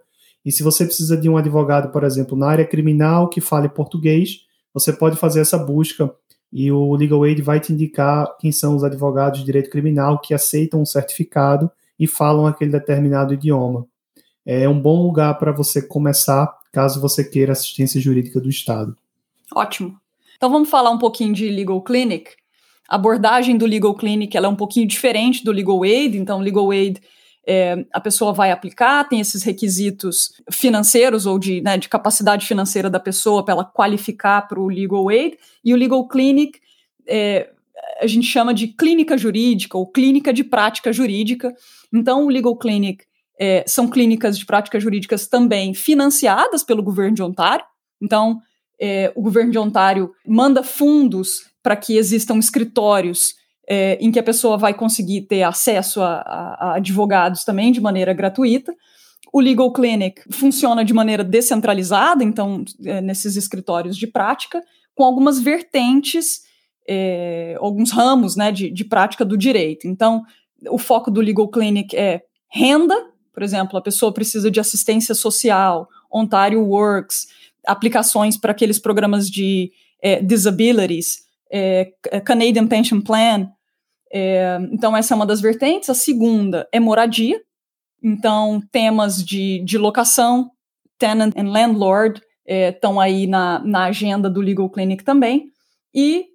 E 0.46 0.52
se 0.52 0.62
você 0.62 0.86
precisa 0.86 1.18
de 1.18 1.28
um 1.28 1.36
advogado, 1.36 1.92
por 1.92 2.04
exemplo, 2.04 2.38
na 2.38 2.48
área 2.48 2.66
criminal 2.66 3.28
que 3.28 3.42
fale 3.42 3.68
português, 3.68 4.46
você 4.74 4.94
pode 4.94 5.18
fazer 5.18 5.42
essa 5.42 5.58
busca 5.58 6.14
e 6.52 6.72
o 6.72 6.96
Legal 6.96 7.24
Aid 7.24 7.42
vai 7.42 7.60
te 7.60 7.74
indicar 7.74 8.36
quem 8.40 8.52
são 8.52 8.76
os 8.76 8.84
advogados 8.84 9.40
de 9.40 9.46
direito 9.46 9.70
criminal 9.70 10.20
que 10.20 10.34
aceitam 10.34 10.82
um 10.82 10.86
certificado 10.86 11.70
e 12.00 12.08
falam 12.08 12.46
aquele 12.46 12.72
determinado 12.72 13.34
idioma. 13.34 13.86
É 14.46 14.68
um 14.68 14.80
bom 14.80 15.02
lugar 15.02 15.38
para 15.38 15.52
você 15.52 15.82
começar, 15.82 16.54
caso 16.72 17.02
você 17.02 17.24
queira 17.24 17.52
assistência 17.52 18.00
jurídica 18.00 18.40
do 18.40 18.50
Estado. 18.50 18.96
Ótimo. 19.54 20.00
Então 20.38 20.50
vamos 20.50 20.70
falar 20.70 20.92
um 20.92 20.98
pouquinho 20.98 21.34
de 21.34 21.50
Legal 21.50 21.82
Clinic. 21.82 22.32
A 22.88 22.96
abordagem 22.96 23.58
do 23.58 23.66
Legal 23.66 23.94
Clinic 23.96 24.38
é 24.38 24.48
um 24.48 24.56
pouquinho 24.56 24.88
diferente 24.88 25.44
do 25.44 25.52
Legal 25.52 25.84
Aid, 25.84 26.18
então 26.18 26.40
Legal 26.40 26.72
Aid 26.72 27.02
é, 27.48 27.86
a 27.94 28.02
pessoa 28.02 28.34
vai 28.34 28.52
aplicar, 28.52 29.08
tem 29.08 29.22
esses 29.22 29.42
requisitos 29.42 30.34
financeiros 30.52 31.26
ou 31.26 31.40
de, 31.40 31.62
né, 31.62 31.78
de 31.78 31.88
capacidade 31.88 32.46
financeira 32.46 32.90
da 32.90 33.00
pessoa 33.00 33.44
para 33.44 33.54
ela 33.54 33.64
qualificar 33.64 34.48
para 34.48 34.60
o 34.60 34.68
Legal 34.68 35.08
Aid, 35.08 35.38
e 35.64 35.74
o 35.74 35.78
Legal 35.78 36.06
Clinic 36.08 36.60
é, 37.08 37.50
a 38.02 38.08
gente 38.08 38.28
chama 38.28 38.54
de 38.54 38.68
clínica 38.68 39.18
jurídica 39.18 39.78
ou 39.78 39.88
clínica 39.88 40.34
de 40.34 40.44
prática 40.44 40.92
jurídica. 40.92 41.56
Então, 41.94 42.26
o 42.26 42.30
Legal 42.30 42.56
Clinic 42.58 43.06
é, 43.40 43.64
são 43.66 43.88
clínicas 43.88 44.38
de 44.38 44.46
práticas 44.46 44.84
jurídicas 44.84 45.28
também 45.28 45.74
financiadas 45.74 46.64
pelo 46.64 46.84
governo 46.84 47.16
de 47.16 47.24
Ontário. 47.24 47.66
Então, 48.02 48.42
é, 48.80 49.12
o 49.16 49.22
governo 49.22 49.52
de 49.52 49.58
Ontário 49.58 50.12
manda 50.26 50.64
fundos 50.64 51.46
para 51.64 51.76
que 51.76 51.98
existam 51.98 52.38
escritórios 52.38 53.36
é, 53.68 53.98
em 54.00 54.12
que 54.12 54.20
a 54.20 54.24
pessoa 54.24 54.58
vai 54.58 54.74
conseguir 54.74 55.22
ter 55.24 55.44
acesso 55.44 56.02
a, 56.02 56.22
a, 56.22 56.68
a 56.70 56.76
advogados 56.76 57.44
também 57.44 57.72
de 57.72 57.82
maneira 57.82 58.14
gratuita. 58.14 58.74
O 59.34 59.42
Legal 59.42 59.72
Clinic 59.74 60.22
funciona 60.32 60.86
de 60.86 60.94
maneira 60.94 61.24
descentralizada, 61.24 62.24
então, 62.24 62.64
é, 62.86 63.02
nesses 63.02 63.36
escritórios 63.36 63.98
de 63.98 64.08
prática, 64.08 64.64
com 64.96 65.04
algumas 65.04 65.40
vertentes, 65.40 66.44
é, 66.88 67.58
alguns 67.60 67.92
ramos 67.92 68.36
né, 68.36 68.52
de, 68.52 68.72
de 68.72 68.86
prática 68.86 69.26
do 69.26 69.38
direito. 69.38 69.88
Então, 69.88 70.24
o 70.70 70.78
foco 70.78 71.12
do 71.12 71.22
Legal 71.22 71.48
Clinic 71.50 71.96
é 71.96 72.24
renda, 72.50 72.96
por 73.34 73.44
exemplo, 73.44 73.78
a 73.78 73.82
pessoa 73.82 74.12
precisa 74.12 74.50
de 74.50 74.60
assistência 74.60 75.14
social, 75.14 75.88
Ontario 76.12 76.64
Works, 76.64 77.28
aplicações 77.66 78.38
para 78.38 78.52
aqueles 78.52 78.80
programas 78.80 79.30
de 79.30 79.72
é, 80.02 80.22
disabilities, 80.22 81.20
é, 81.52 81.92
Canadian 82.26 82.66
Pension 82.66 83.02
Plan. 83.02 83.52
É, 84.12 84.58
então, 84.72 84.96
essa 84.96 85.14
é 85.14 85.16
uma 85.16 85.26
das 85.26 85.42
vertentes. 85.42 85.90
A 85.90 85.94
segunda 85.94 86.68
é 86.72 86.80
moradia. 86.80 87.42
Então, 88.04 88.62
temas 88.72 89.24
de, 89.24 89.64
de 89.64 89.78
locação, 89.78 90.52
tenant 90.98 91.34
and 91.38 91.50
landlord, 91.50 92.22
estão 92.46 93.02
é, 93.02 93.06
aí 93.06 93.28
na, 93.28 93.60
na 93.60 93.86
agenda 93.86 94.30
do 94.30 94.42
Legal 94.42 94.70
Clinic 94.70 95.04
também. 95.04 95.52
E 95.94 96.26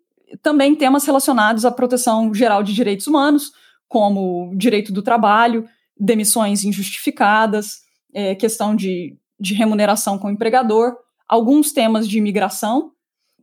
também 0.43 0.75
temas 0.75 1.05
relacionados 1.05 1.65
à 1.65 1.71
proteção 1.71 2.33
geral 2.33 2.63
de 2.63 2.75
direitos 2.75 3.07
humanos, 3.07 3.53
como 3.89 4.53
direito 4.57 4.93
do 4.93 5.03
trabalho, 5.03 5.67
demissões 5.99 6.65
injustificadas, 6.65 7.83
é, 8.15 8.35
questão 8.35 8.75
de, 8.75 9.17
de 9.39 9.55
remuneração 9.55 10.19
com 10.19 10.29
o 10.29 10.31
empregador, 10.31 10.97
alguns 11.29 11.73
temas 11.73 12.09
de 12.09 12.19
imigração. 12.19 12.91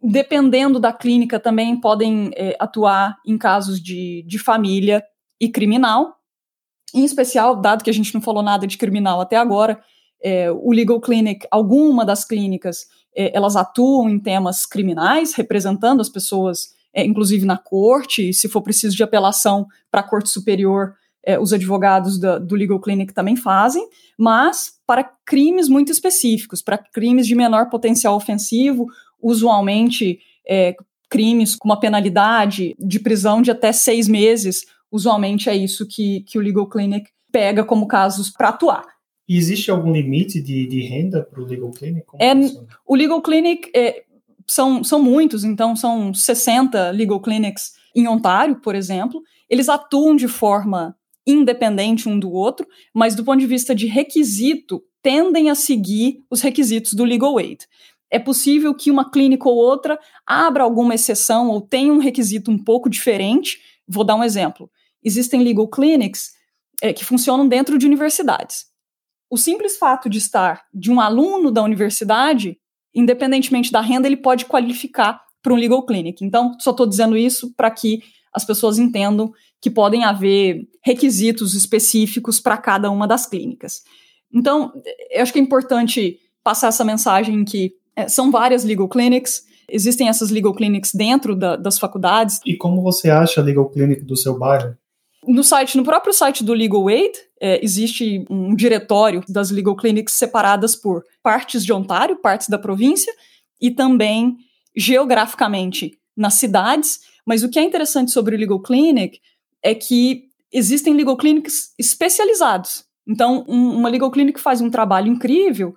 Dependendo 0.02 0.80
da 0.80 0.94
clínica, 0.94 1.40
também 1.40 1.80
podem 1.80 2.32
é, 2.36 2.56
atuar 2.60 3.18
em 3.26 3.38
casos 3.38 3.82
de, 3.82 4.24
de 4.26 4.40
família 4.40 5.04
e 5.40 5.50
criminal. 5.50 6.16
Em 6.94 7.04
especial, 7.04 7.56
dado 7.56 7.84
que 7.84 7.90
a 7.90 7.94
gente 7.94 8.14
não 8.14 8.22
falou 8.22 8.42
nada 8.42 8.66
de 8.66 8.78
criminal 8.78 9.20
até 9.22 9.36
agora, 9.36 9.80
é, 10.22 10.52
o 10.52 10.72
Legal 10.72 11.00
Clinic, 11.00 11.48
alguma 11.52 12.06
das 12.06 12.26
clínicas, 12.26 12.88
é, 13.16 13.36
elas 13.36 13.56
atuam 13.56 14.10
em 14.10 14.20
temas 14.20 14.66
criminais, 14.66 15.34
representando 15.34 16.02
as 16.02 16.10
pessoas, 16.10 16.70
é, 16.94 17.06
inclusive 17.06 17.46
na 17.46 17.58
corte, 17.58 18.30
e 18.30 18.34
se 18.34 18.48
for 18.48 18.62
preciso 18.62 18.96
de 18.96 19.04
apelação 19.04 19.68
para 19.92 20.02
a 20.02 20.08
corte 20.08 20.30
superior, 20.30 20.96
é, 21.24 21.40
os 21.40 21.54
advogados 21.54 22.18
da, 22.18 22.40
do 22.40 22.56
Legal 22.56 22.80
Clinic 22.80 23.14
também 23.14 23.36
fazem, 23.36 23.88
mas 24.18 24.74
para 24.88 25.04
crimes 25.26 25.68
muito 25.68 25.92
específicos, 25.92 26.62
para 26.62 26.78
crimes 26.78 27.28
de 27.28 27.36
menor 27.36 27.70
potencial 27.70 28.16
ofensivo, 28.16 28.88
usualmente 29.22 30.20
é, 30.48 30.76
crimes 31.10 31.56
com 31.56 31.68
uma 31.68 31.80
penalidade 31.80 32.76
de 32.80 33.00
prisão 33.00 33.42
de 33.42 33.52
até 33.52 33.72
seis 33.72 34.08
meses, 34.08 34.66
usualmente 34.92 35.50
é 35.50 35.56
isso 35.56 35.88
que, 35.88 36.22
que 36.22 36.38
o 36.38 36.42
Legal 36.42 36.68
Clinic 36.68 37.10
pega 37.32 37.64
como 37.64 37.88
casos 37.88 38.30
para 38.30 38.50
atuar. 38.50 38.86
E 39.28 39.38
existe 39.38 39.70
algum 39.70 39.92
limite 39.92 40.42
de, 40.42 40.66
de 40.68 40.82
renda 40.82 41.24
para 41.24 41.42
o 41.42 41.46
Legal 41.46 41.72
Clinic? 41.72 42.06
Como 42.06 42.24
é, 42.24 42.34
o 42.86 42.96
Legal 42.96 43.22
Clinic 43.22 43.70
é, 43.76 44.04
são, 44.48 44.84
são 44.84 45.02
muitos, 45.02 45.44
então 45.44 45.76
são 45.76 46.14
60 46.14 46.90
Legal 46.92 47.22
Clinics 47.22 47.74
em 47.96 48.08
Ontário, 48.08 48.56
por 48.56 48.74
exemplo. 48.74 49.22
Eles 49.48 49.70
atuam 49.70 50.16
de 50.16 50.28
forma 50.28 50.96
independente 51.26 52.10
um 52.10 52.20
do 52.20 52.32
outro, 52.32 52.68
mas 52.94 53.14
do 53.14 53.24
ponto 53.24 53.40
de 53.40 53.46
vista 53.46 53.76
de 53.76 53.86
requisito, 53.86 54.84
tendem 55.02 55.50
a 55.50 55.56
seguir 55.56 56.24
os 56.30 56.42
requisitos 56.42 56.94
do 56.94 57.04
Legal 57.04 57.38
Aid. 57.38 57.68
É 58.12 58.18
possível 58.18 58.74
que 58.74 58.90
uma 58.90 59.10
clínica 59.10 59.48
ou 59.48 59.56
outra 59.56 60.00
abra 60.26 60.64
alguma 60.64 60.96
exceção 60.96 61.50
ou 61.50 61.62
tenha 61.62 61.94
um 61.94 62.00
requisito 62.00 62.50
um 62.50 62.58
pouco 62.58 62.90
diferente. 62.90 63.60
Vou 63.88 64.04
dar 64.04 64.16
um 64.16 64.24
exemplo. 64.24 64.70
Existem 65.04 65.44
legal 65.44 65.68
clinics 65.68 66.32
é, 66.82 66.92
que 66.92 67.06
funcionam 67.06 67.48
dentro 67.48 67.78
de 67.78 67.86
universidades. 67.86 68.66
O 69.30 69.38
simples 69.38 69.78
fato 69.78 70.10
de 70.10 70.18
estar 70.18 70.66
de 70.74 70.92
um 70.92 71.00
aluno 71.00 71.52
da 71.52 71.62
universidade, 71.62 72.58
independentemente 72.94 73.72
da 73.72 73.82
renda, 73.82 74.08
ele 74.08 74.18
pode 74.18 74.46
qualificar 74.46 75.22
para 75.42 75.54
um 75.54 75.58
legal 75.58 75.86
clinic. 75.86 76.26
Então, 76.26 76.58
só 76.60 76.72
estou 76.72 76.88
dizendo 76.88 77.16
isso 77.16 77.54
para 77.56 77.70
que 77.70 78.02
as 78.34 78.44
pessoas 78.44 78.78
entendam 78.80 79.32
que 79.62 79.70
podem 79.70 80.04
haver 80.04 80.68
requisitos 80.84 81.54
específicos 81.54 82.40
para 82.40 82.58
cada 82.58 82.90
uma 82.90 83.08
das 83.08 83.26
clínicas. 83.26 83.84
Então, 84.34 84.72
eu 85.12 85.22
acho 85.22 85.34
que 85.34 85.40
é 85.40 85.42
importante 85.42 86.20
passar 86.44 86.68
essa 86.68 86.86
mensagem 86.86 87.44
que 87.44 87.74
são 88.08 88.32
várias 88.32 88.64
legal 88.64 88.88
clinics, 88.88 89.44
existem 89.70 90.08
essas 90.08 90.30
legal 90.30 90.54
clinics 90.54 90.92
dentro 90.94 91.36
da, 91.36 91.56
das 91.56 91.78
faculdades. 91.78 92.40
E 92.46 92.56
como 92.56 92.82
você 92.82 93.10
acha 93.10 93.42
a 93.42 93.44
legal 93.44 93.70
clinic 93.70 94.04
do 94.04 94.16
seu 94.16 94.38
bairro? 94.38 94.76
No 95.28 95.44
site, 95.44 95.76
no 95.78 95.84
próprio 95.84 96.14
site 96.14 96.44
do 96.44 96.54
Legal 96.54 96.88
Aid, 96.88 97.14
é, 97.42 97.64
existe 97.64 98.26
um 98.30 98.56
diretório 98.56 99.22
das 99.28 99.52
legal 99.52 99.76
clinics 99.76 100.14
separadas 100.14 100.76
por 100.76 101.04
partes 101.22 101.66
de 101.66 101.74
Ontário, 101.74 102.16
partes 102.16 102.48
da 102.48 102.58
província, 102.58 103.14
e 103.62 103.70
também 103.70 104.38
geograficamente 104.76 105.98
nas 106.16 106.36
cidades. 106.36 107.02
Mas 107.26 107.44
o 107.44 107.50
que 107.50 107.60
é 107.60 107.64
interessante 107.64 108.12
sobre 108.12 108.36
o 108.36 108.40
Legal 108.40 108.62
Clinic 108.62 109.20
é 109.62 109.76
que 109.76 110.30
existem 110.52 110.94
legal 110.94 111.18
clinics 111.18 111.74
especializados. 111.78 112.86
Então, 113.08 113.46
um, 113.48 113.76
uma 113.76 113.90
legal 113.90 114.10
clinic 114.10 114.40
faz 114.40 114.62
um 114.62 114.70
trabalho 114.70 115.12
incrível 115.12 115.76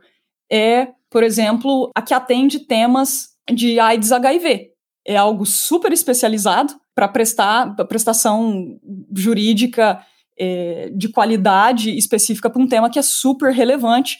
é, 0.50 0.88
por 1.12 1.23
exemplo, 1.23 1.90
a 1.95 2.00
que 2.00 2.14
atende 2.14 2.61
temas 2.61 3.28
de 3.52 3.78
AIDS 3.78 4.11
HIV. 4.11 4.71
É 5.07 5.16
algo 5.16 5.45
super 5.45 5.92
especializado 5.92 6.75
para 6.95 7.07
prestar 7.07 7.75
prestação 7.87 8.78
jurídica 9.14 10.00
é, 10.38 10.90
de 10.95 11.09
qualidade 11.09 11.97
específica 11.97 12.49
para 12.49 12.62
um 12.62 12.66
tema 12.66 12.88
que 12.88 12.99
é 12.99 13.02
super 13.02 13.52
relevante. 13.52 14.19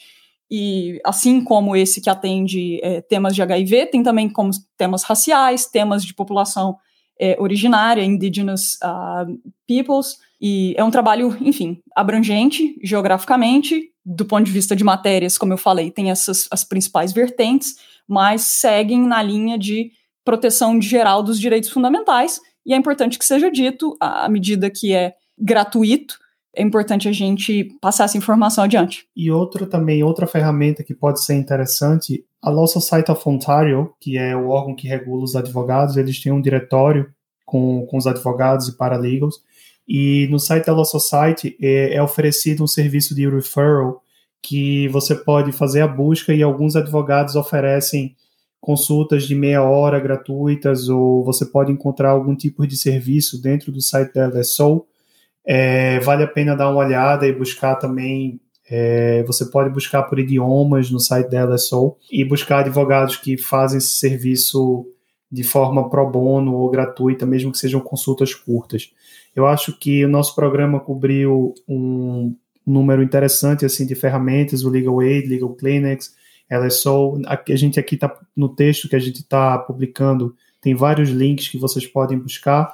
E 0.51 1.01
assim 1.03 1.43
como 1.43 1.75
esse 1.75 1.99
que 1.99 2.09
atende 2.09 2.79
é, 2.83 3.01
temas 3.01 3.33
de 3.33 3.41
HIV, 3.41 3.87
tem 3.87 4.03
também 4.03 4.29
como 4.29 4.51
temas 4.77 5.03
raciais, 5.03 5.65
temas 5.65 6.05
de 6.05 6.13
população 6.13 6.77
é, 7.19 7.35
originária, 7.39 8.03
indigenous 8.03 8.77
uh, 8.83 9.39
peoples, 9.67 10.17
e 10.45 10.75
é 10.75 10.83
um 10.83 10.91
trabalho, 10.91 11.37
enfim, 11.39 11.81
abrangente 11.95 12.77
geograficamente, 12.83 13.89
do 14.05 14.25
ponto 14.25 14.43
de 14.43 14.51
vista 14.51 14.75
de 14.75 14.83
matérias, 14.83 15.37
como 15.37 15.53
eu 15.53 15.57
falei, 15.57 15.89
tem 15.89 16.11
essas 16.11 16.49
as 16.51 16.65
principais 16.65 17.13
vertentes, 17.13 17.77
mas 18.05 18.41
seguem 18.41 19.07
na 19.07 19.23
linha 19.23 19.57
de 19.57 19.91
proteção 20.25 20.81
geral 20.81 21.23
dos 21.23 21.39
direitos 21.39 21.69
fundamentais, 21.69 22.41
e 22.65 22.73
é 22.73 22.75
importante 22.75 23.17
que 23.17 23.23
seja 23.23 23.49
dito, 23.49 23.95
à 24.01 24.27
medida 24.27 24.69
que 24.69 24.93
é 24.93 25.13
gratuito, 25.39 26.19
é 26.53 26.61
importante 26.61 27.07
a 27.07 27.13
gente 27.13 27.77
passar 27.79 28.03
essa 28.03 28.17
informação 28.17 28.65
adiante. 28.65 29.07
E 29.15 29.31
outra 29.31 29.65
também, 29.65 30.03
outra 30.03 30.27
ferramenta 30.27 30.83
que 30.83 30.93
pode 30.93 31.23
ser 31.23 31.35
interessante, 31.35 32.25
a 32.41 32.49
Law 32.49 32.67
Society 32.67 33.09
of 33.09 33.21
Ontario, 33.29 33.93
que 33.97 34.17
é 34.17 34.35
o 34.35 34.49
órgão 34.49 34.75
que 34.75 34.89
regula 34.89 35.23
os 35.23 35.37
advogados, 35.37 35.95
eles 35.95 36.21
têm 36.21 36.33
um 36.33 36.41
diretório 36.41 37.09
com, 37.45 37.85
com 37.85 37.97
os 37.97 38.05
advogados 38.05 38.67
e 38.67 38.75
paralegals, 38.75 39.41
e 39.87 40.27
no 40.29 40.39
site 40.39 40.65
da 40.65 40.73
Law 40.73 40.85
Society 40.85 41.57
é, 41.61 41.95
é 41.95 42.01
oferecido 42.01 42.63
um 42.63 42.67
serviço 42.67 43.13
de 43.13 43.27
referral 43.27 44.01
que 44.41 44.87
você 44.89 45.15
pode 45.15 45.51
fazer 45.51 45.81
a 45.81 45.87
busca 45.87 46.33
e 46.33 46.43
alguns 46.43 46.75
advogados 46.75 47.35
oferecem 47.35 48.15
consultas 48.59 49.23
de 49.23 49.35
meia 49.35 49.63
hora 49.63 49.99
gratuitas 49.99 50.89
ou 50.89 51.23
você 51.23 51.45
pode 51.45 51.71
encontrar 51.71 52.11
algum 52.11 52.35
tipo 52.35 52.65
de 52.65 52.77
serviço 52.77 53.41
dentro 53.41 53.71
do 53.71 53.81
site 53.81 54.13
da 54.13 54.27
LSO 54.27 54.85
é, 55.45 55.99
vale 55.99 56.23
a 56.23 56.27
pena 56.27 56.55
dar 56.55 56.69
uma 56.69 56.79
olhada 56.79 57.27
e 57.27 57.33
buscar 57.33 57.75
também. 57.75 58.39
É, 58.69 59.23
você 59.23 59.45
pode 59.45 59.69
buscar 59.69 60.03
por 60.03 60.17
idiomas 60.17 60.89
no 60.89 60.99
site 60.99 61.29
da 61.29 61.43
LSO 61.43 61.97
e 62.09 62.23
buscar 62.23 62.59
advogados 62.59 63.17
que 63.17 63.37
fazem 63.37 63.77
esse 63.77 63.95
serviço 63.95 64.85
de 65.29 65.43
forma 65.43 65.89
pro 65.89 66.09
bono 66.09 66.53
ou 66.55 66.69
gratuita, 66.69 67.25
mesmo 67.25 67.51
que 67.51 67.57
sejam 67.57 67.81
consultas 67.81 68.33
curtas. 68.33 68.91
Eu 69.35 69.45
acho 69.47 69.77
que 69.77 70.05
o 70.05 70.09
nosso 70.09 70.35
programa 70.35 70.79
cobriu 70.79 71.53
um 71.67 72.35
número 72.65 73.03
interessante 73.03 73.65
assim 73.65 73.85
de 73.85 73.95
ferramentas, 73.95 74.63
o 74.63 74.69
Legal 74.69 74.99
Aid, 74.99 75.27
Legal 75.27 75.53
Clinics, 75.53 76.15
LSO. 76.49 77.21
A 77.25 77.55
gente 77.55 77.79
aqui 77.79 77.95
está 77.95 78.15
no 78.35 78.49
texto 78.49 78.87
que 78.87 78.95
a 78.95 78.99
gente 78.99 79.21
está 79.21 79.57
publicando, 79.57 80.35
tem 80.61 80.75
vários 80.75 81.09
links 81.09 81.49
que 81.49 81.57
vocês 81.57 81.85
podem 81.85 82.17
buscar. 82.17 82.73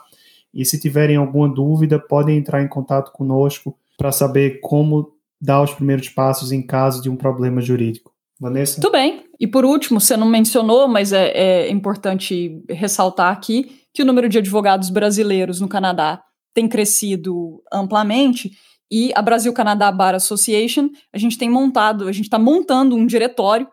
E 0.53 0.65
se 0.65 0.79
tiverem 0.79 1.15
alguma 1.15 1.47
dúvida, 1.47 1.99
podem 1.99 2.37
entrar 2.37 2.61
em 2.61 2.67
contato 2.67 3.11
conosco 3.11 3.77
para 3.97 4.11
saber 4.11 4.59
como 4.61 5.13
dar 5.39 5.61
os 5.61 5.73
primeiros 5.73 6.09
passos 6.09 6.51
em 6.51 6.61
caso 6.61 7.01
de 7.01 7.09
um 7.09 7.15
problema 7.15 7.61
jurídico. 7.61 8.11
Vanessa? 8.39 8.79
Tudo 8.79 8.93
bem. 8.93 9.25
E 9.39 9.45
por 9.45 9.65
último, 9.65 9.99
você 9.99 10.15
não 10.15 10.27
mencionou, 10.27 10.87
mas 10.87 11.11
é, 11.11 11.29
é 11.31 11.69
importante 11.69 12.63
ressaltar 12.69 13.33
aqui 13.33 13.83
que 13.93 14.01
o 14.01 14.05
número 14.05 14.29
de 14.29 14.37
advogados 14.37 14.89
brasileiros 14.89 15.59
no 15.59 15.67
Canadá 15.67 16.21
tem 16.59 16.67
crescido 16.67 17.63
amplamente 17.71 18.51
e 18.91 19.11
a 19.15 19.21
Brasil 19.21 19.53
Canadá 19.53 19.89
Bar 19.91 20.13
Association, 20.13 20.89
a 21.13 21.17
gente 21.17 21.37
tem 21.37 21.49
montado, 21.49 22.07
a 22.07 22.11
gente 22.11 22.25
está 22.25 22.37
montando 22.37 22.95
um 22.95 23.05
diretório 23.05 23.67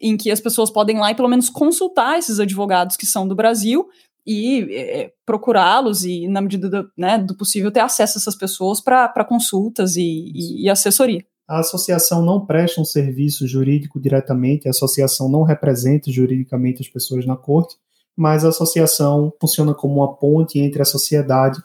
em 0.00 0.16
que 0.16 0.30
as 0.30 0.40
pessoas 0.40 0.70
podem 0.70 0.98
lá 0.98 1.12
e 1.12 1.14
pelo 1.14 1.28
menos 1.28 1.48
consultar 1.48 2.18
esses 2.18 2.40
advogados 2.40 2.96
que 2.96 3.06
são 3.06 3.28
do 3.28 3.36
Brasil 3.36 3.86
e 4.26 4.66
é, 4.70 5.12
procurá-los 5.24 6.04
e, 6.04 6.26
na 6.26 6.40
medida 6.40 6.68
do, 6.68 6.90
né, 6.98 7.18
do, 7.18 7.36
possível, 7.36 7.70
ter 7.70 7.80
acesso 7.80 8.18
a 8.18 8.20
essas 8.20 8.34
pessoas 8.34 8.80
para 8.80 9.24
consultas 9.24 9.94
e, 9.94 10.32
e, 10.34 10.64
e, 10.64 10.70
assessoria. 10.70 11.24
A 11.46 11.60
associação 11.60 12.24
não 12.24 12.44
presta 12.44 12.80
um 12.80 12.84
serviço 12.84 13.46
jurídico 13.46 14.00
diretamente, 14.00 14.66
a 14.66 14.70
associação 14.70 15.28
não 15.28 15.42
representa 15.42 16.10
juridicamente 16.10 16.80
as 16.80 16.88
pessoas 16.88 17.26
na 17.26 17.36
corte, 17.36 17.76
mas 18.16 18.44
a 18.44 18.48
associação 18.48 19.32
funciona 19.40 19.74
como 19.74 19.96
uma 19.96 20.14
ponte 20.16 20.58
entre 20.58 20.82
a 20.82 20.84
sociedade 20.84 21.60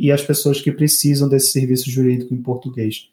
e 0.00 0.10
as 0.10 0.22
pessoas 0.22 0.60
que 0.62 0.72
precisam 0.72 1.28
desse 1.28 1.52
serviço 1.52 1.90
jurídico 1.90 2.32
em 2.32 2.38
português. 2.38 3.08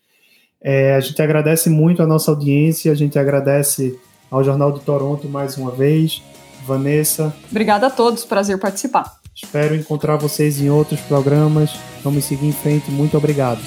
É, 0.61 0.95
a 0.95 0.99
gente 1.01 1.21
agradece 1.21 1.69
muito 1.69 2.01
a 2.01 2.07
nossa 2.07 2.31
audiência, 2.31 2.91
a 2.91 2.95
gente 2.95 3.19
agradece 3.19 3.99
ao 4.31 4.41
Jornal 4.43 4.71
de 4.71 4.79
Toronto 4.79 5.27
mais 5.27 5.57
uma 5.57 5.69
vez. 5.69 6.23
Vanessa. 6.65 7.33
Obrigada 7.51 7.87
a 7.87 7.89
todos, 7.89 8.25
prazer 8.25 8.57
participar. 8.57 9.19
Espero 9.35 9.75
encontrar 9.75 10.17
vocês 10.17 10.59
em 10.59 10.69
outros 10.69 10.99
programas. 11.01 11.71
Vamos 12.03 12.25
seguir 12.25 12.47
em 12.47 12.51
frente. 12.51 12.89
Muito 12.89 13.15
obrigado. 13.15 13.61